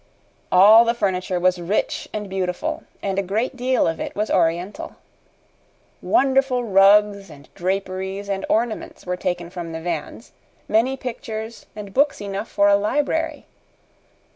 [0.51, 4.95] All the furniture was rich and beautiful, and a great deal of it was Oriental.
[6.01, 10.31] Wonderful rugs and draperies and ornaments were taken from the vans,
[10.67, 13.45] many pictures, and books enough for a library.